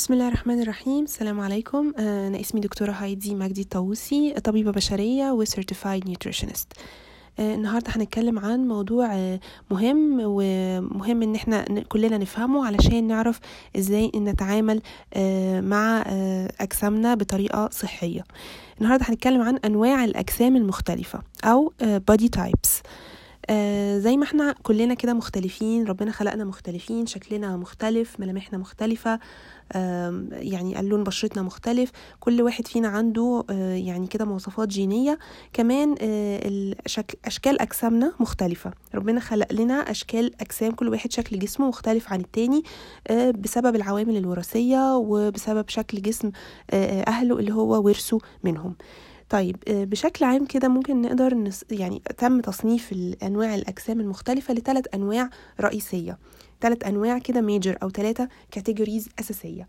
بسم 0.00 0.12
الله 0.12 0.28
الرحمن 0.28 0.62
الرحيم. 0.62 1.04
السلام 1.04 1.40
عليكم. 1.40 1.92
أنا 1.98 2.40
اسمي 2.40 2.60
دكتورة 2.60 2.92
هايدي 2.92 3.34
مجدي 3.34 3.60
الطاووسي 3.60 4.32
طبيبة 4.32 4.70
بشرية 4.70 5.32
و 5.32 5.44
Certified 5.44 6.02
Nutritionist. 6.08 6.66
النهاردة 7.38 7.90
هنتكلم 7.96 8.38
عن 8.38 8.68
موضوع 8.68 9.38
مهم 9.70 10.18
ومهم 10.20 11.22
إن 11.22 11.34
إحنا 11.34 11.64
كلنا 11.88 12.18
نفهمه 12.18 12.66
علشان 12.66 13.06
نعرف 13.06 13.40
إزاي 13.76 14.10
نتعامل 14.16 14.82
مع 15.62 16.04
أجسامنا 16.60 17.14
بطريقة 17.14 17.68
صحية. 17.72 18.24
النهاردة 18.80 19.04
هنتكلم 19.08 19.42
عن 19.42 19.56
أنواع 19.56 20.04
الأجسام 20.04 20.56
المختلفة 20.56 21.22
أو 21.44 21.72
body 21.82 22.28
types. 22.38 22.70
آه 23.46 23.98
زي 23.98 24.16
ما 24.16 24.24
إحنا 24.24 24.54
كلنا 24.62 24.94
كده 24.94 25.14
مختلفين 25.14 25.84
ربنا 25.84 26.10
خلقنا 26.12 26.44
مختلفين 26.44 27.06
شكلنا 27.06 27.56
مختلف 27.56 28.20
ملامحنا 28.20 28.58
مختلفة 28.58 29.18
آه 29.72 30.24
يعني 30.32 30.82
لون 30.88 31.04
بشرتنا 31.04 31.42
مختلف 31.42 31.90
كل 32.20 32.42
واحد 32.42 32.66
فينا 32.66 32.88
عنده 32.88 33.44
آه 33.50 33.74
يعني 33.74 34.06
كده 34.06 34.24
مواصفات 34.24 34.68
جينية. 34.68 35.18
كمان 35.52 35.94
الشكل 36.00 37.18
أشكال 37.24 37.60
أجسامنا 37.60 38.12
مختلفة. 38.20 38.70
ربنا 38.94 39.20
خلق 39.20 39.52
لنا 39.52 39.74
أشكال 39.90 40.40
أجسام 40.40 40.72
كل 40.72 40.88
واحد 40.88 41.12
شكل 41.12 41.38
جسمه 41.38 41.68
مختلف 41.68 42.12
عن 42.12 42.20
التاني 42.20 42.62
بسبب 43.38 43.76
العوامل 43.76 44.16
الوراثية 44.16 44.96
وبسبب 44.96 45.68
شكل 45.68 46.02
جسم 46.02 46.30
أهله 46.72 47.38
اللي 47.38 47.52
هو 47.54 47.84
ورثه 47.84 48.18
منهم. 48.44 48.74
طيب 49.30 49.56
بشكل 49.68 50.24
عام 50.24 50.44
كده 50.44 50.68
ممكن 50.68 51.02
نقدر 51.02 51.34
نس 51.34 51.64
يعني 51.70 52.02
تم 52.18 52.40
تصنيف 52.40 52.94
انواع 53.22 53.54
الأجسام 53.54 54.00
المختلفة 54.00 54.54
لثلاث 54.54 54.84
أنواع 54.94 55.30
رئيسية. 55.60 56.18
ثلاث 56.60 56.84
أنواع 56.86 57.18
كده 57.18 57.40
major 57.40 57.78
أو 57.82 57.90
ثلاثة 57.90 58.28
categories 58.50 59.08
أساسية. 59.20 59.66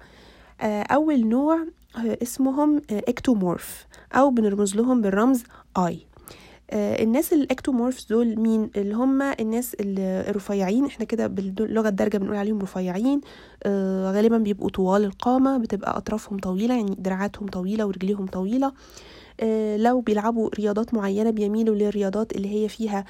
أول 0.91 1.27
نوع 1.27 1.66
اسمهم 1.97 2.81
ectomorph 2.91 3.86
أو 4.13 4.30
بنرمز 4.30 4.75
لهم 4.75 5.02
بالرمز 5.02 5.44
E 5.77 6.00
الناس 6.73 7.33
ال 7.33 7.40
ectomorphs 7.40 8.05
دول 8.05 8.39
مين؟ 8.39 8.69
اللي 8.75 8.93
هم 8.95 9.21
الناس 9.21 9.75
الرفيعين 9.80 10.86
إحنا 10.86 11.05
كده 11.05 11.27
باللغة 11.27 11.89
الدارجه 11.89 12.17
بنقول 12.17 12.36
عليهم 12.36 12.59
رفيعين. 12.59 13.21
آه 13.64 14.11
غالبا 14.11 14.38
بيبقوا 14.38 14.69
طوال 14.69 15.03
القامة 15.03 15.58
بتبقى 15.58 15.97
أطرافهم 15.97 16.39
طويلة 16.39 16.75
يعني 16.75 16.95
دراعاتهم 16.99 17.47
طويلة 17.47 17.86
ورجليهم 17.86 18.25
طويلة. 18.25 18.71
لو 19.78 20.02
بيلعبوا 20.02 20.50
رياضات 20.59 20.94
معينة 20.94 21.30
بيميلوا 21.30 21.75
للرياضات 21.75 22.31
اللي 22.36 22.50
هي 22.64 22.70
فيها 22.70 23.06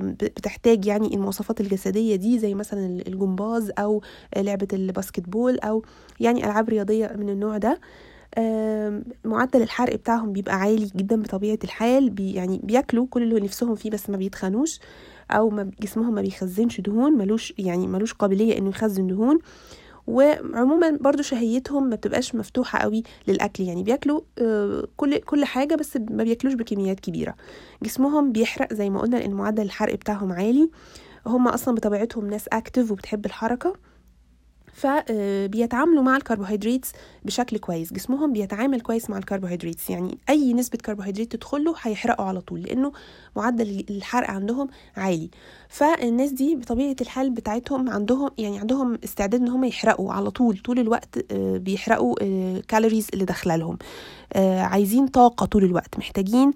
بتحتاج 0.00 0.86
يعني 0.86 1.14
المواصفات 1.14 1.60
الجسدية 1.60 2.16
دي 2.16 2.38
زي 2.38 2.54
مثلا 2.54 2.86
الجمباز 3.06 3.72
أو 3.78 4.02
لعبة 4.36 4.68
ال 4.72 5.28
basketball 5.28 5.58
أو 5.58 5.82
يعني 6.20 6.44
ألعاب 6.44 6.68
رياضية 6.68 7.12
من 7.18 7.28
النوع 7.28 7.58
ده. 7.58 7.80
معدل 9.24 9.62
الحرق 9.62 9.94
بتاعهم 9.96 10.32
بيبقى 10.32 10.54
عالي 10.54 10.90
جدا 10.96 11.22
بطبيعة 11.22 11.58
الحال 11.64 12.10
بي 12.10 12.32
يعني 12.32 12.60
بياكلوا 12.64 13.06
كل 13.10 13.22
اللي 13.22 13.40
نفسهم 13.40 13.74
فيه 13.74 13.90
بس 13.90 14.10
ما 14.10 14.16
بيتخنوش 14.16 14.80
أو 15.30 15.50
ما 15.50 15.70
جسمهم 15.80 16.14
ما 16.14 16.22
بيخزنش 16.22 16.80
دهون 16.80 17.12
ملوش 17.12 17.54
يعني 17.58 17.86
ملوش 17.86 18.12
قابلية 18.12 18.58
إنه 18.58 18.68
يخزن 18.68 19.06
دهون. 19.06 19.38
وعموما 20.08 20.98
برضو 21.00 21.22
شهيتهم 21.22 21.88
ما 21.88 21.96
بتبقاش 21.96 22.34
مفتوحة 22.34 22.78
قوي 22.78 23.02
للأكل. 23.28 23.64
يعني 23.64 23.82
بياكلوا 23.82 24.20
كل 24.96 25.18
كل 25.18 25.44
حاجة 25.44 25.74
بس 25.74 25.96
ما 26.10 26.24
بياكلوش 26.24 26.54
بكميات 26.54 27.00
كبيرة. 27.00 27.34
جسمهم 27.82 28.32
بيحرق 28.32 28.72
زي 28.72 28.90
ما 28.90 29.00
قلنا 29.00 29.16
لأن 29.16 29.30
معدل 29.34 29.62
الحرق 29.62 29.94
بتاعهم 29.94 30.32
عالي. 30.32 30.70
هم 31.26 31.48
أصلا 31.48 31.74
بطبيعتهم 31.74 32.30
ناس 32.30 32.48
أكتف 32.48 32.90
وبتحب 32.90 33.26
الحركة. 33.26 33.72
فبيتعاملوا 34.78 36.02
مع 36.02 36.16
الكربوهيدرات 36.16 36.86
بشكل 37.24 37.58
كويس. 37.58 37.92
جسمهم 37.92 38.32
بيتعامل 38.32 38.80
كويس 38.80 39.10
مع 39.10 39.18
الكربوهيدرات 39.18 39.90
يعني 39.90 40.18
أي 40.28 40.52
نسبة 40.52 40.78
كربوهيدرات 40.78 41.32
تدخله 41.32 41.74
هيحرقوا 41.82 42.24
على 42.26 42.40
طول 42.40 42.62
لأنه 42.62 42.92
معدل 43.36 43.84
الحرق 43.90 44.30
عندهم 44.30 44.68
عالي. 44.96 45.30
فالناس 45.68 46.30
دي 46.30 46.54
بطبيعة 46.56 46.96
الحال 47.00 47.30
بتاعتهم 47.30 47.90
عندهم 47.90 48.30
يعني 48.38 48.58
عندهم 48.58 48.98
استعداد 49.04 49.40
إن 49.40 49.48
هم 49.48 49.64
يحرقوا 49.64 50.12
على 50.12 50.30
طول 50.30 50.58
طول 50.58 50.78
الوقت 50.78 51.32
بيحرقوا 51.34 52.14
الكالوريز 52.22 53.08
اللي 53.14 53.24
داخلة 53.24 53.56
لهم. 53.56 53.78
عايزين 54.36 55.06
طاقة 55.06 55.46
طول 55.46 55.64
الوقت 55.64 55.98
محتاجين 55.98 56.52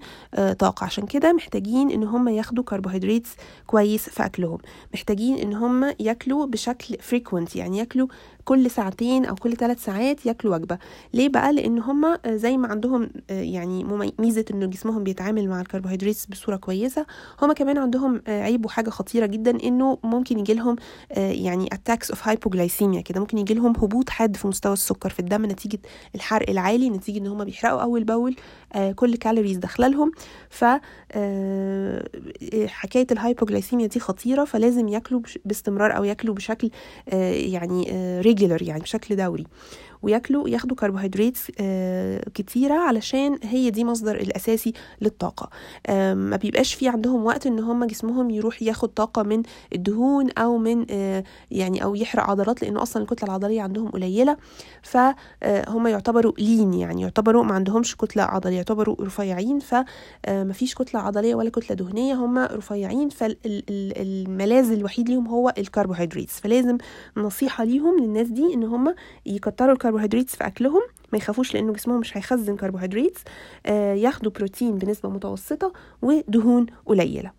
طاقة. 0.59 0.85
عشان 0.85 1.05
كده 1.05 1.33
محتاجين 1.33 1.91
إن 1.91 2.03
هم 2.03 2.27
ياخدوا 2.27 2.63
كربوهيدرات 2.63 3.27
كويس 3.67 4.09
في 4.09 4.25
أكلهم. 4.25 4.57
محتاجين 4.93 5.37
إن 5.37 5.53
هم 5.53 5.93
ياكلوا 5.99 6.45
بشكل 6.45 6.97
frequent 7.01 7.55
يعني 7.55 7.77
ياكلوا 7.77 8.07
كل 8.45 8.69
ساعتين 8.71 9.25
أو 9.25 9.35
كل 9.35 9.55
ثلاث 9.55 9.83
ساعات 9.85 10.25
ياكلوا 10.25 10.55
وجبة. 10.55 10.77
ليه 11.13 11.29
بقى؟ 11.29 11.53
لأن 11.53 11.79
هم 11.79 12.17
زي 12.27 12.57
ما 12.57 12.67
عندهم 12.67 13.09
يعني 13.29 13.83
ميزة 14.19 14.45
ان 14.53 14.69
جسمهم 14.69 15.03
بيتعامل 15.03 15.49
مع 15.49 15.61
الكربوهيدرات 15.61 16.17
بصورة 16.29 16.55
كويسة 16.55 17.05
هم 17.41 17.51
كمان 17.53 17.77
عندهم 17.77 18.21
عيب 18.27 18.65
وحاجه 18.65 18.89
خطيرة 18.89 19.25
جدا 19.25 19.63
إنه 19.63 19.97
ممكن 20.03 20.39
يجي 20.39 20.53
لهم 20.53 20.75
يعني 21.17 21.67
attacks 21.73 22.09
of 22.11 22.27
hypoglycemia 22.27 23.01
كده. 23.01 23.19
ممكن 23.19 23.37
يجي 23.37 23.53
لهم 23.53 23.73
هبوط 23.77 24.09
حاد 24.09 24.35
في 24.35 24.47
مستوى 24.47 24.73
السكر 24.73 25.09
في 25.09 25.19
الدم 25.19 25.45
نتيجة 25.45 25.79
الحرق 26.15 26.49
العالي 26.49 26.89
نتيجة 26.89 27.17
إن 27.17 27.27
هم 27.27 27.43
بيحرقوا 27.43 27.81
أول 27.81 28.03
بأول 28.03 28.35
كل 28.95 29.15
calories 29.15 29.57
داخلة 29.57 29.87
لهم. 29.87 30.11
ف 30.49 30.65
حكاية 32.67 33.07
ال 33.11 33.17
hypoglycemia 33.17 33.87
دي 33.87 33.99
خطيرة 33.99 34.43
فلازم 34.45 34.87
ياكلوا 34.87 35.21
باستمرار 35.45 35.97
أو 35.97 36.03
ياكلوا 36.03 36.35
بشكل 36.35 36.69
يعني 37.33 37.85
regular 38.33 38.61
يعني 38.61 38.79
بشكل 38.81 39.15
دوري. 39.15 39.45
وياكلوا 40.03 40.49
ياخدوا 40.49 40.75
كربوهيدرات 40.77 41.37
كتيرة 42.33 42.73
علشان 42.73 43.39
هي 43.43 43.69
دي 43.69 43.83
مصدر 43.83 44.15
الأساسي 44.15 44.73
للطاقة. 45.01 45.49
ما 46.13 46.35
بيبقاش 46.37 46.73
في 46.73 46.87
عندهم 46.87 47.25
وقت 47.25 47.47
إن 47.47 47.59
هم 47.59 47.85
جسمهم 47.85 48.29
يروح 48.29 48.61
ياخد 48.61 48.89
طاقة 48.89 49.23
من 49.23 49.43
الدهون 49.75 50.29
أو 50.31 50.57
من 50.57 50.85
يعني 51.51 51.83
أو 51.83 51.95
يحرق 51.95 52.23
عضلات 52.23 52.61
لأنه 52.61 52.81
أصلا 52.81 53.03
الكتلة 53.03 53.29
العضلية 53.29 53.61
عندهم 53.61 53.87
قليلة. 53.87 54.37
فهم 54.81 55.87
يعتبروا 55.87 56.33
لين 56.39 56.73
يعني 56.73 57.01
يعتبروا 57.01 57.43
ما 57.43 57.53
عندهمش 57.53 57.95
كتلة 57.95 58.23
عضلية 58.23 58.55
يعتبروا 58.55 58.95
رفيعين. 59.01 59.59
فما 59.59 60.53
فيش 60.53 60.75
كتلة 60.75 60.99
عضلية 60.99 61.35
ولا 61.35 61.49
كتلة 61.49 61.75
دهنية 61.75 62.13
هم 62.13 62.37
رفيعين. 62.37 63.09
فالملاذ 63.09 64.71
الوحيد 64.71 65.09
ليهم 65.09 65.27
هو 65.27 65.53
الكربوهيدرات 65.57 66.29
فلازم 66.29 66.77
نصيحة 67.17 67.63
ليهم 67.63 67.99
للناس 67.99 68.27
دي 68.27 68.53
إن 68.53 68.63
هم 68.63 68.95
يكتروا 69.25 69.73
الكربوهيدرات 69.73 69.92
في 70.29 70.47
أكلهم 70.47 70.81
ما 71.13 71.17
يخافوش 71.17 71.53
لأنه 71.53 71.73
جسمهم 71.73 71.99
مش 71.99 72.17
هيخزن 72.17 72.55
كربوهيدرات 72.55 73.17
آه 73.65 73.93
ياخدوا 73.93 74.31
بروتين 74.31 74.77
بنسبة 74.77 75.09
متوسطة 75.09 75.73
ودهون 76.01 76.65
قليلة. 76.85 77.31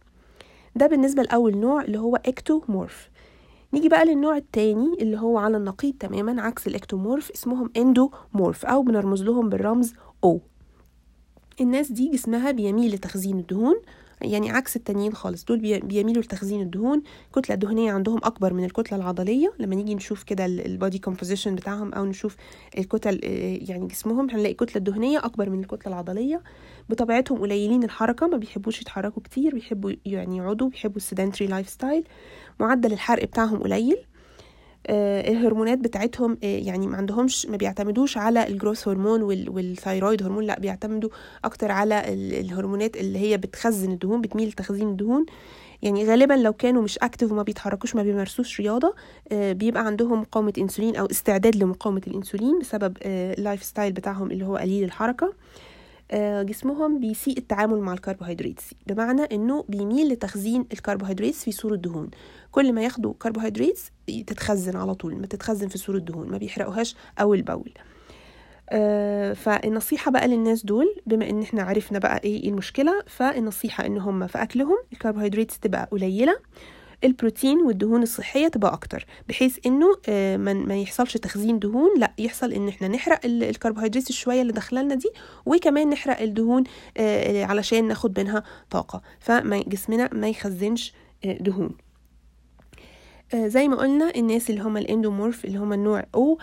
ده 0.76 0.87
بالنسبة 0.87 1.22
لأول 1.22 1.56
نوع 1.56 1.82
اللي 1.82 1.98
هو 1.98 2.16
ectomorph. 2.17 3.11
نيجي 3.72 3.88
بقى 3.88 4.04
للنوع 4.04 4.37
التاني 4.37 4.97
اللي 5.00 5.19
هو 5.19 5.38
على 5.38 5.56
النقيض 5.56 5.94
تماما 6.00 6.42
عكس 6.42 6.66
ال 6.67 6.73
ectomorph 6.73 7.31
اسمهم 7.31 7.70
endomorph 7.77 8.67
أو 8.66 8.82
بنرمز 8.82 9.22
لهم 9.22 9.48
بالرمز 9.48 9.94
أو 10.25 10.41
الناس 11.60 11.92
دي 11.92 12.10
جسمها 12.10 12.50
بيميل 12.50 12.94
لتخزين 12.94 13.38
الدهون 13.38 13.75
يعني 14.25 14.51
عكس 14.51 14.77
التانيين 14.77 15.12
خالص. 15.12 15.45
دول 15.45 15.81
بيميلوا 15.81 16.23
لتخزين 16.23 16.61
الدهون. 16.61 17.03
الكتلة 17.27 17.55
الدهنية 17.55 17.93
عندهم 17.93 18.19
أكبر 18.25 18.53
من 18.53 18.65
الكتلة 18.65 18.99
العضلية. 18.99 19.53
لما 19.59 19.75
نيجي 19.75 19.95
نشوف 19.95 20.23
كده 20.23 20.47
ال 20.47 20.57
body 20.57 20.99
composition 20.99 21.55
بتاعهم 21.55 21.93
أو 21.93 22.05
نشوف 22.05 22.37
الكتل 22.79 23.21
يعني 23.69 23.87
جسمهم 23.87 24.31
هنلاقي 24.31 24.53
الكتلة 24.53 24.77
الدهنية 24.77 25.19
أكبر 25.19 25.51
من 25.51 25.61
الكتلة 25.61 25.93
العضلية. 25.93 26.43
بطبيعتهم 26.89 27.39
قليلين 27.39 27.84
الحركة 27.84 28.27
ما 28.27 28.37
بيحبوش 28.37 28.81
يتحركوا 28.81 29.23
كتير 29.23 29.55
بيحبوا 29.55 29.93
يعني 30.05 30.37
يقعدوا 30.37 30.69
بيحبوا 30.69 30.97
ال 30.97 31.47
sedentary 31.47 31.69
lifestyle 31.69 32.05
معدل 32.61 32.93
الحرق 32.93 33.25
بتاعهم 33.25 33.63
قليل. 33.63 33.97
آه 33.97 34.14
الهرمونات 34.91 35.78
بتاعتهم 35.78 36.39
آه 36.45 36.47
يعني 36.47 36.87
ما 36.87 36.97
عندهمش 36.97 37.47
ما 37.47 37.57
بيعتمدوش 37.57 38.16
على 38.19 38.47
ال 38.47 38.53
growth 38.53 38.89
hormone 38.89 39.22
وال 39.48 39.65
thyroid 39.65 40.22
hormone 40.22 40.45
لا 40.45 40.60
بيعتمدوا 40.60 41.10
أكتر 41.45 41.71
على 41.71 42.03
الهرمونات 42.41 42.97
اللي 42.97 43.19
هي 43.19 43.36
بتخزن 43.36 43.92
الدهون 43.92 44.21
بتميل 44.21 44.48
لتخزين 44.48 44.89
الدهون. 44.89 45.27
يعني 45.83 46.04
غالبا 46.04 46.34
لو 46.34 46.53
كانوا 46.53 46.83
مش 46.83 46.98
active 46.98 47.33
وما 47.33 47.42
بيتحركوش 47.42 47.95
ما 47.95 48.03
بيمارسوش 48.03 48.60
رياضة 48.60 48.95
آه 49.33 49.53
بيبقى 49.53 49.86
عندهم 49.86 50.21
مقاومه 50.21 50.53
إنسولين 50.59 50.97
أو 50.97 51.07
استعداد 51.07 51.57
لمقاومة 51.57 52.03
الإنسولين 52.07 52.59
بسبب 52.59 52.97
ال 53.04 53.63
lifestyle 53.63 53.92
بتاعهم 53.92 54.31
اللي 54.31 54.47
هو 54.47 54.57
قليل 54.57 54.84
الحركة. 54.84 55.33
جسمهم 56.43 57.01
بيسيء 57.01 57.39
التعامل 57.39 57.78
مع 57.78 57.93
الكربوهيدرات 57.93 58.61
بمعنى 58.87 59.22
إنه 59.22 59.65
بيميل 59.69 60.09
لتخزين 60.13 60.65
الكربوهيدرات 60.72 61.34
في 61.34 61.53
صورة 61.53 61.77
دهون. 61.77 62.11
كل 62.53 62.72
ما 62.72 62.83
ياخدوا 62.83 63.15
كربوهيدرات 63.22 63.78
تتخزن 64.27 64.77
على 64.77 64.95
طول 64.95 65.16
ما 65.16 65.27
تتخزن 65.27 65.69
في 65.69 65.78
صورة 65.78 65.99
دهون 65.99 66.28
ما 66.31 66.39
بيحرقوهاش 66.39 66.97
اول 67.21 67.43
باول 67.43 67.72
آه 68.71 69.33
فالنصيحة 69.33 70.11
بقى 70.11 70.28
للناس 70.28 70.66
دول 70.66 70.87
بما 71.07 71.31
إن 71.31 71.43
إحنا 71.43 71.63
عرفنا 71.63 71.99
بقى 71.99 72.21
إيه 72.25 72.49
المشكلة 72.49 72.93
فالنصيحة 73.07 73.87
إن 73.87 73.99
هم 73.99 74.27
في 74.27 74.43
أكلهم 74.43 74.77
الكربوهيدرات 74.93 75.53
تبقى 75.53 75.89
قليلة. 75.93 76.37
البروتين 77.05 77.59
والدهون 77.59 78.03
الصحية 78.03 78.49
تبقى 78.49 78.73
أكتر 78.73 79.07
بحيث 79.29 79.59
إنه 79.67 79.87
آه، 80.09 80.37
ما 80.37 80.77
يحصلش 80.77 81.17
تخزين 81.17 81.59
دهون 81.59 81.91
لأ 81.99 82.13
يحصل 82.19 82.53
إن 82.53 82.69
إحنا 82.69 82.89
نحرق 82.89 83.21
الكربوهيدرات 83.25 84.11
الشوية 84.11 84.43
اللي 84.43 84.53
داخلنا 84.53 84.95
دي 84.95 85.09
وكمان 85.47 85.91
نحرق 85.91 86.21
الدهون 86.21 86.65
آه، 86.97 87.45
علشان 87.45 87.89
ناخد 87.89 88.21
منها 88.21 88.43
طاقة 88.71 89.03
فجسمنا 89.21 90.11
ما 90.13 90.29
يخزنش 90.29 90.93
دهون. 91.25 91.67
آه، 91.67 91.84
زي 93.34 93.68
ما 93.68 93.76
قلنا 93.76 94.12
الناس 94.16 94.50
اللي 94.50 94.60
هم 94.60 94.76
ال 94.77 94.83
endomorph 94.83 95.45
اللي 95.44 95.59
هم 95.59 95.72
النوع 95.72 96.04
أو 96.15 96.38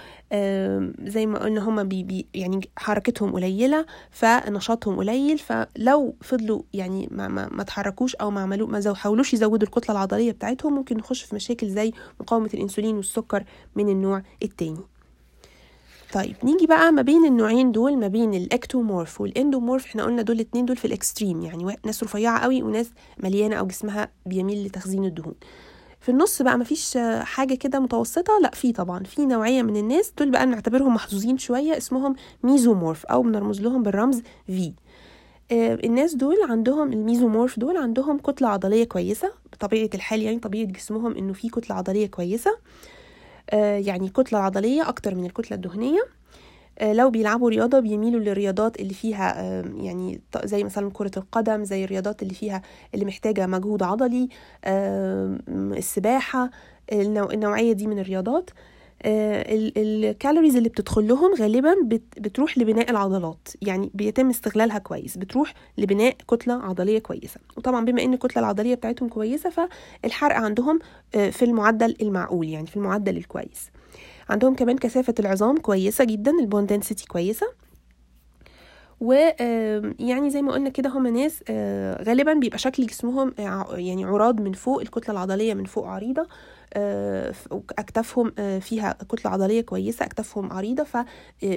زي 1.03 1.25
ما 1.25 1.39
قلنا 1.39 1.69
هم 1.69 1.83
بي 1.83 2.03
بي 2.03 2.25
يعني 2.33 2.69
حركتهم 2.77 3.31
قليلة 3.31 3.85
فنشاطهم 4.11 4.95
قليل 4.95 5.37
فلو 5.37 6.15
فضلوا 6.21 6.61
يعني 6.73 7.07
ما 7.11 7.27
ما, 7.27 7.49
ما 7.51 7.63
تحركوش 7.63 8.15
أو 8.15 8.31
ما 8.31 8.41
عملوا 8.41 8.67
ما 8.67 8.93
حاولوش 8.93 9.33
يزودوا 9.33 9.67
الكتلة 9.67 9.91
العضلية 9.95 10.31
بتاعتهم 10.31 10.73
ممكن 10.75 10.97
نخش 10.97 11.23
في 11.23 11.35
مشاكل 11.35 11.69
زي 11.69 11.91
مقاومة 12.19 12.49
الإنسولين 12.53 12.95
والسكر 12.95 13.43
من 13.75 13.89
النوع 13.89 14.23
التاني. 14.43 14.79
طيب 16.13 16.35
نيجي 16.43 16.67
بقى 16.67 16.91
ما 16.91 17.01
بين 17.01 17.25
النوعين 17.25 17.71
دول 17.71 17.97
ما 17.97 18.07
بين 18.07 18.33
ال 18.33 18.42
ectomorph 18.42 19.21
وال 19.21 19.32
endomorph. 19.32 19.85
إحنا 19.85 20.03
قلنا 20.03 20.21
دول 20.21 20.35
الاتنين 20.35 20.65
دول 20.65 20.77
في 20.77 20.85
ال 20.85 20.92
extreme 20.92 21.41
يعني 21.41 21.75
ناس 21.85 22.03
رفيعة 22.03 22.39
قوي 22.39 22.61
وناس 22.63 22.91
مليانة 23.23 23.55
أو 23.55 23.67
جسمها 23.67 24.09
بيميل 24.25 24.65
لتخزين 24.65 25.05
الدهون. 25.05 25.33
في 26.01 26.09
النص 26.09 26.41
بقى 26.41 26.57
مفيش 26.57 26.97
حاجة 27.21 27.53
كده 27.55 27.79
متوسطة؟ 27.79 28.39
لا 28.41 28.51
في 28.51 28.71
طبعا. 28.71 29.03
في 29.03 29.25
نوعية 29.25 29.61
من 29.61 29.77
الناس 29.77 30.13
دول 30.17 30.31
بقى 30.31 30.45
نعتبرهم 30.45 30.93
محظوظين 30.93 31.37
شوية 31.37 31.77
اسمهم 31.77 32.15
mesomorph 32.43 33.05
أو 33.05 33.21
بنرمز 33.21 33.61
لهم 33.61 33.83
بالرمز 33.83 34.21
في 34.47 34.73
آه، 35.51 35.73
الناس 35.83 36.15
دول 36.15 36.37
عندهم 36.49 36.93
ال 36.93 37.00
mesomorph 37.00 37.59
دول 37.59 37.77
عندهم 37.77 38.17
كتلة 38.17 38.47
عضلية 38.47 38.83
كويسة 38.83 39.31
بطبيعة 39.53 39.89
الحال 39.93 40.21
يعني 40.21 40.39
طبيعة 40.39 40.65
جسمهم 40.65 41.15
إنه 41.17 41.33
في 41.33 41.49
كتلة 41.49 41.75
عضلية 41.75 42.07
كويسة. 42.07 42.57
آه، 43.49 43.77
يعني 43.77 44.09
كتلة 44.09 44.39
عضلية 44.39 44.89
أكتر 44.89 45.15
من 45.15 45.25
الكتلة 45.25 45.55
الدهنية. 45.55 46.01
لو 46.81 47.09
بيلعبوا 47.09 47.49
رياضة 47.49 47.79
بيميلوا 47.79 48.19
للرياضات 48.19 48.79
اللي 48.79 48.93
فيها 48.93 49.41
يعني 49.77 50.21
زي 50.43 50.63
مثلا 50.63 50.89
كرة 50.93 51.11
القدم 51.17 51.63
زي 51.63 51.83
الرياضات 51.83 52.23
اللي 52.23 52.33
فيها 52.33 52.61
اللي 52.93 53.05
محتاجة 53.05 53.47
مجهود 53.47 53.83
عضلي 53.83 54.29
السباحة 55.77 56.49
النوعية 56.93 57.73
دي 57.73 57.87
من 57.87 57.99
الرياضات. 57.99 58.49
آه، 59.03 59.45
الكالوريز 59.77 60.55
اللي 60.55 60.69
بتدخل 60.69 61.07
لهم 61.07 61.33
غالبا 61.39 61.75
بتروح 62.17 62.57
لبناء 62.57 62.91
العضلات 62.91 63.47
يعني 63.61 63.91
بيتم 63.93 64.29
استغلالها 64.29 64.77
كويس 64.77 65.17
بتروح 65.17 65.53
لبناء 65.77 66.15
كتلة 66.27 66.53
عضلية 66.53 66.99
كويسة. 66.99 67.39
وطبعا 67.57 67.85
بما 67.85 68.03
إن 68.03 68.13
الكتلة 68.13 68.39
العضلية 68.39 68.75
بتاعتهم 68.75 69.09
كويسة 69.09 69.49
فالحرق 69.49 70.35
عندهم 70.35 70.79
آه، 71.15 71.29
في 71.29 71.45
المعدل 71.45 71.95
المعقول 72.01 72.47
يعني 72.49 72.67
في 72.67 72.77
المعدل 72.77 73.17
الكويس. 73.17 73.71
عندهم 74.31 74.55
كمان 74.55 74.77
كثافة 74.77 75.13
العظام 75.19 75.57
كويسة 75.57 76.03
جدا 76.03 76.31
البون 76.31 76.65
دنسيتي 76.65 77.05
كويسة. 77.07 77.47
يعني 79.99 80.29
زي 80.29 80.41
ما 80.41 80.51
قلنا 80.51 80.69
كده 80.69 80.89
هم 80.89 81.07
ناس 81.07 81.43
آه، 81.49 82.03
غالبا 82.03 82.33
بيبقى 82.33 82.57
شكل 82.57 82.85
جسمهم 82.85 83.33
يعني 83.71 84.05
عراض 84.05 84.41
من 84.41 84.53
فوق 84.53 84.81
الكتلة 84.81 85.11
العضلية 85.11 85.53
من 85.53 85.65
فوق 85.65 85.87
عريضة 85.87 86.27
آه، 86.73 87.33
أكتافهم 87.79 88.33
آه، 88.39 88.59
فيها 88.59 88.97
كتلة 89.09 89.31
عضلية 89.31 89.61
كويسة 89.61 90.05
أكتافهم 90.05 90.53
عريضة 90.53 90.83
ف 90.83 90.97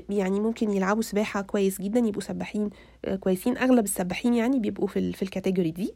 يعني 0.09 0.41
ممكن 0.41 0.71
يلعبوا 0.71 1.03
سباحة 1.03 1.43
كويس 1.43 1.81
جدا 1.81 2.01
يبقوا 2.01 2.23
سباحين 2.23 2.71
كويسين. 3.21 3.59
أغلب 3.59 3.85
السباحين 3.85 4.35
يعني 4.35 4.59
بيبقوا 4.59 4.87
في 4.89 5.23
الكاتيجوري 5.23 5.71
دي. 5.71 5.95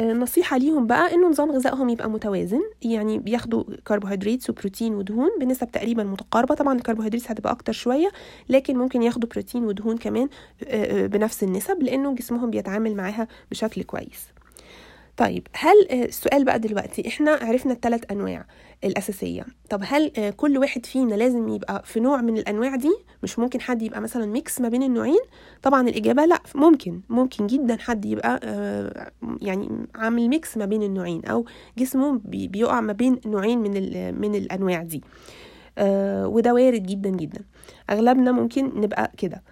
نصيحة 0.00 0.58
ليهم 0.58 0.86
بقى 0.86 1.14
إنه 1.14 1.28
نظام 1.28 1.50
غذائهم 1.50 1.88
يبقى 1.88 2.10
متوازن. 2.10 2.60
يعني 2.82 3.18
بياخدوا 3.18 3.64
كربوهيدرات 3.86 4.50
وبروتين 4.50 4.94
ودهون 4.94 5.30
بنسب 5.40 5.70
تقريبا 5.70 6.04
متقاربة. 6.04 6.54
طبعا 6.54 6.74
الكربوهيدرات 6.76 7.30
هتبقى 7.30 7.52
أكتر 7.52 7.72
شوية 7.72 8.08
لكن 8.48 8.78
ممكن 8.78 9.02
ياخدوا 9.02 9.28
بروتين 9.28 9.64
ودهون 9.64 9.96
كمان 9.96 10.28
بنفس 11.08 11.42
النسب 11.42 11.82
لأنه 11.82 12.14
جسمهم 12.14 12.50
بيتعامل 12.50 12.96
معاها 12.96 13.28
بشكل 13.50 13.82
كويس. 13.82 14.37
طيب 15.18 15.46
هل 15.54 15.90
السؤال 15.90 16.44
بقى 16.44 16.58
دلوقتي 16.58 17.08
إحنا 17.08 17.30
عرفنا 17.30 17.72
الثلاث 17.72 18.00
أنواع 18.10 18.46
الأساسية. 18.84 19.46
طب 19.70 19.80
هل 19.84 20.32
كل 20.36 20.58
واحد 20.58 20.86
فينا 20.86 21.14
لازم 21.14 21.48
يبقى 21.48 21.82
في 21.84 22.00
نوع 22.00 22.20
من 22.20 22.38
الأنواع 22.38 22.76
دي؟ 22.76 22.92
مش 23.22 23.38
ممكن 23.38 23.60
حد 23.60 23.82
يبقى 23.82 24.00
مثلا 24.00 24.26
ميكس 24.26 24.60
ما 24.60 24.68
بين 24.68 24.82
النوعين؟ 24.82 25.20
طبعا 25.62 25.88
الإجابة 25.88 26.24
لا 26.24 26.42
ممكن 26.54 27.00
ممكن 27.08 27.46
جدا 27.46 27.76
حد 27.76 28.04
يبقى 28.04 28.40
يعني 29.42 29.86
عامل 29.94 30.28
mix 30.28 30.56
ما 30.56 30.64
بين 30.64 30.82
النوعين 30.82 31.24
أو 31.24 31.44
جسمه 31.78 32.20
بيقع 32.24 32.80
ما 32.80 32.92
بين 32.92 33.20
نوعين 33.26 33.58
من 33.58 33.72
من 34.20 34.34
الأنواع 34.34 34.82
دي. 34.82 35.02
وده 36.24 36.54
وارد 36.54 36.82
جدا 36.82 37.10
جدا. 37.10 37.44
أغلبنا 37.90 38.32
ممكن 38.32 38.80
نبقى 38.80 39.12
كده. 39.18 39.42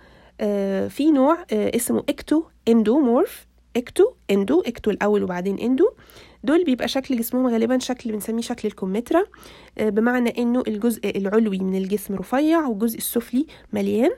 في 0.88 1.10
نوع 1.10 1.44
اسمه 1.52 2.04
ecto 2.08 2.42
endomorph 2.68 3.45
ecto 3.76 4.12
endo 4.30 4.60
ecto 4.60 4.90
الأول 4.90 5.22
وبعدين 5.22 5.58
endo. 5.58 5.88
دول 6.44 6.64
بيبقى 6.64 6.88
شكل 6.88 7.16
جسمهم 7.16 7.46
غالبا 7.46 7.78
شكل 7.78 8.12
بنسميه 8.12 8.42
شكل 8.42 8.68
الكمثرى. 8.68 9.24
آه، 9.78 9.88
بمعنى 9.88 10.34
انه 10.38 10.62
الجزء 10.68 11.18
العلوي 11.18 11.58
من 11.58 11.76
الجسم 11.76 12.14
رفيع 12.14 12.66
والجزء 12.66 12.98
السفلي 12.98 13.46
مليان. 13.72 14.10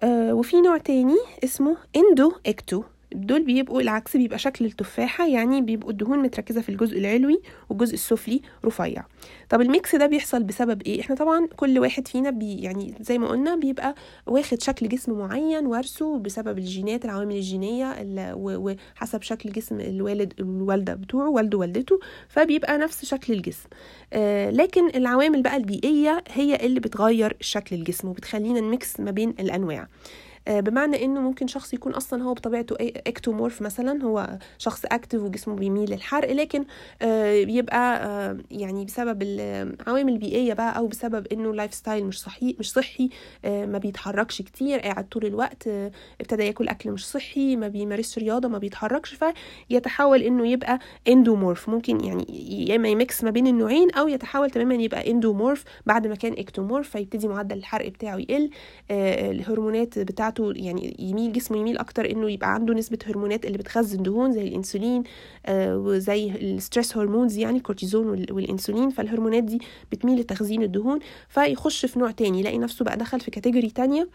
آه، 0.00 0.34
وفي 0.34 0.60
نوع 0.60 0.78
تاني 0.78 1.16
اسمه 1.44 1.76
endo 1.96 2.32
ecto. 2.46 2.82
دول 3.14 3.42
بيبقوا 3.42 3.80
العكس 3.80 4.16
بيبقى 4.16 4.38
شكل 4.38 4.64
التفاحة 4.64 5.26
يعني 5.28 5.60
بيبقوا 5.60 5.90
الدهون 5.90 6.18
متركزة 6.18 6.60
في 6.60 6.68
الجزء 6.68 6.98
العلوي 6.98 7.40
والجزء 7.68 7.94
السفلي 7.94 8.40
رفيع. 8.64 9.04
طب 9.50 9.60
ال 9.60 9.69
mix 9.69 9.96
ده 9.96 10.06
بيحصل 10.06 10.42
بسبب 10.42 10.82
إيه؟ 10.82 11.00
إحنا 11.00 11.16
طبعا 11.16 11.46
كل 11.56 11.78
واحد 11.78 12.08
فينا 12.08 12.30
بي 12.30 12.54
يعني 12.54 12.94
زي 13.00 13.18
ما 13.18 13.28
قلنا 13.28 13.56
بيبقى 13.56 13.94
واخد 14.26 14.62
شكل 14.62 14.88
جسم 14.88 15.12
معين 15.18 15.66
وارثه 15.66 16.18
بسبب 16.18 16.58
الجينات 16.58 17.04
العوامل 17.04 17.34
الجينية 17.36 17.94
وحسب 18.36 19.22
شكل 19.22 19.52
جسم 19.52 19.80
الوالد 19.80 20.32
الوالدة 20.40 20.94
بتوعه 20.94 21.28
والده 21.30 21.58
والدته 21.58 22.00
فبيبقى 22.28 22.78
نفس 22.78 23.04
شكل 23.04 23.32
الجسم. 23.32 23.68
آه 24.12 24.50
لكن 24.50 24.86
العوامل 24.88 25.42
بقى 25.42 25.56
البيئية 25.56 26.24
هي 26.32 26.56
اللي 26.56 26.80
بتغير 26.80 27.36
شكل 27.40 27.76
الجسم 27.76 28.08
وبتخلينا 28.08 28.60
نميكس 28.60 29.00
ما 29.00 29.10
بين 29.10 29.30
الأنواع. 29.40 29.80
آه، 29.82 29.88
بمعنى 30.48 31.04
إنه 31.04 31.20
ممكن 31.20 31.46
شخص 31.46 31.74
يكون 31.74 31.92
أصلا 31.92 32.22
هو 32.22 32.34
بطبيعته 32.34 32.76
ectomorph 32.80 33.62
مثلا 33.62 34.02
هو 34.04 34.38
شخص 34.58 34.84
active 34.84 35.20
وجسمه 35.20 35.54
بيميل 35.54 35.90
للحرق 35.90 36.32
لكن 36.32 36.64
بيبقى 37.44 37.96
آه، 37.96 38.30
آه، 38.30 38.38
يعني 38.50 38.84
بسبب 38.84 39.22
العوامل 39.22 40.12
البيئية 40.12 40.54
بقى 40.54 40.78
أو 40.78 40.86
بسبب 40.86 41.26
إنه 41.32 41.50
ال 41.50 41.74
lifestyle 41.74 42.06
مش 42.06 42.20
صحي 42.20 42.56
مش 42.58 42.72
صحي 42.72 43.08
ما 43.44 43.78
بيتحركش 43.78 44.42
كتير 44.42 44.80
قاعد 44.80 45.08
طول 45.08 45.26
الوقت 45.26 45.68
ابتدى 46.20 46.44
ياكل 46.44 46.68
أكل 46.68 46.90
مش 46.90 47.06
صحي 47.08 47.56
ما 47.56 47.68
بيمارسش 47.68 48.18
رياضة 48.18 48.48
ما 48.48 48.58
بيتحركش 48.58 49.18
فيتحول 49.68 50.22
إنه 50.22 50.48
يبقى 50.48 50.78
endomorph 51.08 51.68
ممكن 51.68 52.04
يعني 52.04 52.24
يا 52.68 52.76
إما 52.76 52.88
يمكس 52.88 53.24
ما 53.24 53.30
بين 53.30 53.46
النوعين 53.46 53.90
أو 53.90 54.08
يتحول 54.08 54.50
تماما 54.50 54.74
يبقى 54.74 55.10
endomorph 55.10 55.64
بعد 55.86 56.06
ما 56.06 56.14
كان 56.14 56.32
ectomorph 56.38 56.90
فيبتدي 56.90 57.28
معدل 57.28 57.56
الحرق 57.56 57.88
بتاعه 57.88 58.16
يقل 58.16 58.50
الهرمونات 58.90 59.98
بتاعته 59.98 60.33
بتاعته 60.34 60.52
يعني 60.64 60.96
يميل 60.98 61.32
جسمه 61.32 61.58
يميل 61.58 61.78
أكتر 61.78 62.10
إنه 62.10 62.30
يبقى 62.30 62.54
عنده 62.54 62.74
نسبة 62.74 62.98
هرمونات 63.06 63.44
اللي 63.46 63.58
بتخزن 63.58 64.02
دهون 64.02 64.32
زي 64.32 64.42
الإنسولين 64.42 65.02
آه 65.46 65.78
وزي 65.78 66.30
ال 66.30 66.39
stress 66.39 66.96
hormones 66.96 67.38
يعني 67.38 67.56
الكورتيزون 67.58 68.06
والإنسولين 68.30 68.90
فالهرمونات 68.90 69.44
دي 69.44 69.58
بتميل 69.92 70.20
لتخزين 70.20 70.62
الدهون 70.62 70.98
فيخش 71.28 71.86
في 71.86 71.98
نوع 71.98 72.10
تاني 72.10 72.40
يلاقي 72.40 72.58
نفسه 72.58 72.84
بقى 72.84 72.96
دخل 72.96 73.20
في 73.20 73.30
category 73.30 73.70
تانية 73.70 74.08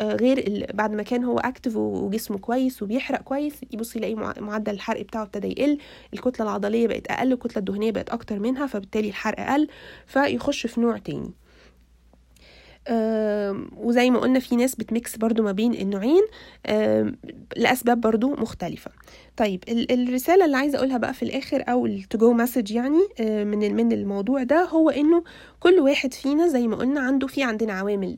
آه 0.00 0.14
غير 0.16 0.66
بعد 0.74 0.92
ما 0.92 1.02
كان 1.02 1.24
هو 1.24 1.38
active 1.38 1.76
وجسمه 1.76 2.38
كويس 2.38 2.82
وبيحرق 2.82 3.20
كويس 3.22 3.54
يبص 3.72 3.96
يلاقي 3.96 4.14
معدل 4.40 4.72
الحرق 4.72 5.02
بتاعه 5.02 5.22
ابتدى 5.22 5.48
يقل 5.48 5.78
الكتلة 6.14 6.46
العضلية 6.46 6.86
بقت 6.86 7.06
أقل 7.06 7.32
الكتلة 7.32 7.58
الدهنية 7.58 7.90
بقت 7.90 8.10
أكتر 8.10 8.38
منها 8.38 8.66
فبالتالي 8.66 9.08
الحرق 9.08 9.52
قل 9.54 9.68
فيخش 10.06 10.66
في 10.66 10.80
نوع 10.80 10.98
تاني. 10.98 11.30
وزي 13.76 14.10
ما 14.10 14.18
قلنا 14.18 14.38
في 14.38 14.56
ناس 14.56 14.74
بتميكس 14.74 15.16
برضو 15.16 15.42
ما 15.42 15.52
بين 15.52 15.74
النوعين 15.74 16.22
لأسباب 17.56 18.00
برضو 18.00 18.30
مختلفة. 18.30 18.90
طيب 19.36 19.64
الرسالة 19.68 20.44
اللي 20.44 20.56
عايزة 20.56 20.78
أقولها 20.78 20.98
بقى 20.98 21.14
في 21.14 21.22
الآخر 21.22 21.64
أو 21.68 21.86
ال 21.86 21.97
to 21.97 22.18
go 22.18 22.32
message 22.32 22.70
يعني 22.72 23.00
من 23.20 23.74
من 23.76 23.92
الموضوع 23.92 24.42
ده 24.42 24.64
هو 24.64 24.90
إنه 24.90 25.24
كل 25.60 25.74
واحد 25.80 26.14
فينا 26.14 26.48
زي 26.48 26.66
ما 26.68 26.76
قلنا 26.76 27.00
عنده 27.00 27.26
في 27.26 27.42
عندنا 27.42 27.72
عوامل 27.72 28.16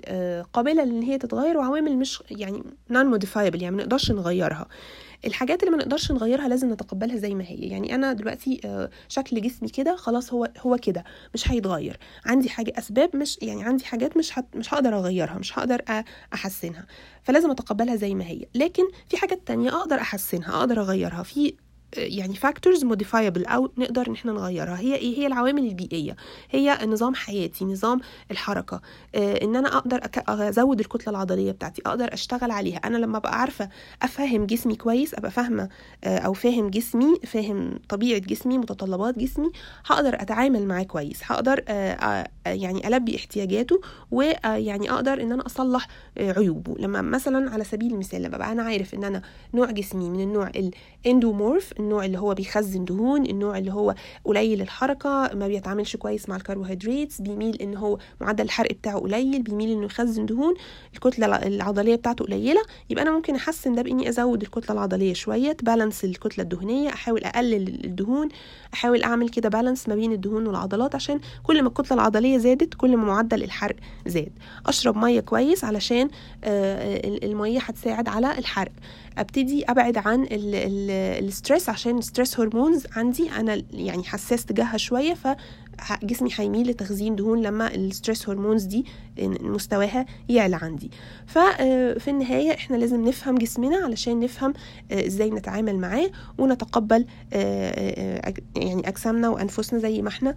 قابلة 0.53 0.85
لإن 0.85 1.03
هي 1.03 1.19
تتغير 1.19 1.59
وعوامل 1.59 1.97
مش 1.97 2.23
يعني 2.31 2.63
non 2.91 3.07
modifiable 3.07 3.63
يعني 3.63 3.77
ما 3.77 3.83
نقدرش 3.83 4.11
نغيرها. 4.13 4.67
الحاجات 5.25 5.63
اللي 5.63 5.71
ما 5.71 5.83
نقدرش 5.83 6.13
نغيرها 6.13 6.49
لازم 6.49 6.73
نتقبلها 6.73 7.17
زي 7.17 7.35
ما 7.35 7.45
هي. 7.45 7.57
يعني 7.57 7.95
أنا 7.95 8.13
دلوقتي 8.13 8.61
آه، 8.65 8.91
شكل 9.09 9.41
جسمي 9.41 9.69
كده 9.69 9.97
خلاص 9.97 10.33
هو 10.33 10.49
هو 10.59 10.77
كده 10.83 11.05
مش 11.35 11.51
هيتغير. 11.51 11.99
عندي 12.27 12.49
حاجة 12.51 12.73
أسباب 12.79 13.17
مش 13.17 13.39
يعني 13.43 13.65
عندي 13.65 13.85
حاجات 13.85 14.17
مش 14.17 14.33
مش 14.55 14.75
هقدر 14.75 14.99
أغيرها 14.99 15.39
مش 15.39 15.59
هقدر 15.59 15.83
أحسنها. 16.35 16.87
فلازم 17.23 17.51
أتقبلها 17.51 17.97
زي 17.97 18.15
ما 18.15 18.25
هي. 18.27 18.47
لكن 18.55 18.83
في 19.09 19.17
حاجات 19.17 19.47
تانية 19.47 19.71
أقدر 19.71 19.97
أحسنها 19.97 20.59
أقدر 20.59 20.81
أغيرها. 20.81 21.23
في 21.23 21.55
يعني 21.97 22.35
factors 22.35 22.85
modifiable 22.85 23.45
أو 23.47 23.71
نقدر 23.79 24.07
إن 24.09 24.13
إحنا 24.13 24.33
نغيرها. 24.33 24.79
هي 24.79 24.95
إيه؟ 24.95 25.19
هي 25.19 25.27
العوامل 25.27 25.67
البيئية. 25.67 26.17
هي 26.51 26.79
نظام 26.87 27.15
حياتي 27.15 27.65
نظام 27.65 28.01
الحركة. 28.31 28.81
آه 29.15 29.45
إن 29.45 29.57
أنا 29.57 29.77
أقدر 29.77 30.01
أزود 30.29 30.81
الكتلة 30.81 31.11
العضلية 31.11 31.53
بتاعتي 31.53 31.83
أقدر 31.87 32.13
أشتغل 32.15 32.51
عليها. 32.51 32.77
أنا 32.79 32.97
لما 32.97 33.17
أبقى 33.17 33.41
عارفة 33.41 33.69
أفهم 34.03 34.47
جسمي 34.47 34.75
كويس 34.77 35.15
أبقى 35.15 35.31
فاهمة 35.31 35.69
آه 36.05 36.19
أو 36.19 36.33
فاهم 36.33 36.71
جسمي 36.71 37.17
فاهم 37.27 37.79
طبيعة 37.89 38.19
جسمي 38.21 38.59
متطلبات 38.59 39.19
جسمي 39.19 39.51
هقدر 39.87 40.15
أتعامل 40.15 40.67
معاه 40.67 40.83
كويس. 40.83 41.21
هقدر 41.25 41.65
آه, 41.69 42.29
يعني 42.47 42.89
ألبي 42.89 43.17
احتياجاته 43.17 43.81
ويعني 44.11 44.91
أقدر 44.91 45.23
إن 45.23 45.33
أنا 45.33 45.47
أصلح 45.47 45.87
عيوبه. 46.19 46.75
لما 46.79 47.03
مثلا 47.03 47.51
على 47.51 47.65
سبيل 47.65 47.93
المثال 47.93 48.23
لما 48.23 48.39
بقى 48.39 48.53
أنا 48.53 48.63
عارف 48.63 48.95
إن 48.95 49.05
أنا 49.05 49.23
نوع 49.55 49.71
جسمي 49.71 50.11
من 50.11 50.21
النوع 50.21 50.51
الاندومورف 51.05 51.73
النوع 51.79 52.05
اللي 52.05 52.19
هو 52.19 52.35
بيخزن 52.35 52.85
دهون 52.85 53.27
النوع 53.27 53.59
اللي 53.59 53.73
هو 53.73 53.95
قليل 54.25 54.63
الحركة 54.63 55.31
ما 55.35 55.49
بيتعاملش 55.49 55.97
كويس 55.97 56.29
مع 56.29 56.37
الكربوهيدرات 56.37 57.23
بيميل 57.23 57.63
إن 57.63 57.77
هو 57.77 57.99
معدل 58.21 58.45
الحرق 58.45 58.73
بتاعه 58.73 58.99
قليل 58.99 59.43
بيميل 59.43 59.71
إنه 59.71 59.85
يخزن 59.85 60.27
دهون 60.27 60.55
الكتلة 60.95 61.27
العضلية 61.37 61.95
بتاعته 61.95 62.25
قليلة. 62.25 62.61
يبقى 62.91 63.03
أنا 63.03 63.11
ممكن 63.11 63.35
أحسن 63.35 63.75
ده 63.75 63.83
بإني 63.83 64.09
أزود 64.09 64.43
الكتلة 64.43 64.73
العضلية 64.73 65.13
شوية 65.15 65.57
balance 65.63 66.05
الكتلة 66.05 66.43
الدهنية 66.45 66.89
أحاول 66.89 67.25
أقلل 67.25 67.85
الدهون 67.85 68.29
أحاول 68.75 69.03
أعمل 69.03 69.29
كده 69.29 69.49
balance 69.49 69.89
ما 69.89 69.95
بين 69.95 70.13
الدهون 70.13 70.47
والعضلات 70.47 70.95
عشان 70.95 71.21
كل 71.43 71.63
ما 71.63 71.69
الكتلة 71.69 71.95
العضلية 71.95 72.39
زادت 72.39 72.75
كل 72.75 72.97
ما 72.97 73.05
معدل 73.05 73.43
الحرق 73.43 73.77
زاد. 74.07 74.33
أشرب 74.67 74.97
مية 74.97 75.21
كويس 75.21 75.65
علشان 75.65 76.09
المية 76.45 77.59
هتساعد 77.61 78.09
على 78.09 78.39
الحرق. 78.39 78.73
أبتدي 79.19 79.65
أبعد 79.65 79.99
عن 79.99 80.27
ال 80.31 80.50
stress 80.50 81.68
عشان 81.69 81.99
ال 81.99 82.05
stress 82.05 82.41
hormones 82.41 82.87
عندي. 82.97 83.31
أنا 83.31 83.63
يعني 83.71 84.05
حساس 84.05 84.45
تجاهها 84.45 84.77
شوية 84.77 85.15
جسمي 86.03 86.31
هيميل 86.37 86.71
لتخزين 86.71 87.17
دهون 87.17 87.43
لما 87.43 87.75
الستريس 87.75 88.29
هرمونز 88.29 88.65
دي 88.65 88.85
مستواها 89.41 90.07
يعلى 90.29 90.57
عندي. 90.57 90.91
ففي 91.27 92.09
النهاية 92.09 92.55
إحنا 92.55 92.77
لازم 92.77 93.09
نفهم 93.09 93.39
جسمنا 93.39 93.77
علشان 93.77 94.21
نفهم 94.21 94.55
إزاي 94.93 95.31
نتعامل 95.31 95.79
معاه 95.79 96.11
ونتقبل 96.39 97.07
يعني 98.57 98.89
أجسامنا 98.89 99.29
وأنفسنا 99.29 99.79
زي 99.79 100.03
ما 100.03 100.09
إحنا 100.09 100.35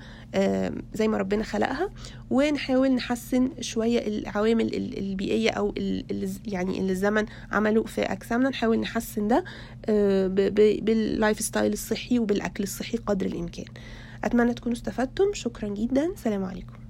زي 0.94 1.08
ما 1.08 1.18
ربنا 1.18 1.44
خلقها. 1.44 1.90
ونحاول 2.30 2.92
نحسن 2.92 3.50
شوية 3.62 4.08
العوامل 4.08 4.76
البيئية 4.98 5.50
أو 5.50 5.74
يعني 6.46 6.80
اللي 6.80 6.92
الزمن 6.92 7.26
عمله 7.52 7.84
في 7.84 8.02
أجسامنا. 8.02 8.50
نحاول 8.50 8.80
نحسن 8.80 9.28
ده 9.28 9.44
بال 10.82 11.40
lifestyle 11.40 11.74
الصحي 11.74 12.20
وبالأكل 12.20 12.64
الصحي 12.64 12.98
قدر 12.98 13.26
الإمكان. 13.26 13.66
أتمنى 14.24 14.54
تكونوا 14.54 14.78
استفدتم. 14.78 15.34
شكرا 15.34 15.70
جدا. 15.70 16.14
سلام 16.16 16.44
عليكم. 16.44 16.81